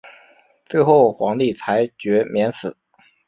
[0.65, 2.75] 最后皇帝裁决免死。